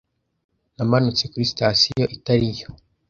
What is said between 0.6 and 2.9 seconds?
Namanutse kuri sitasiyo itari yo.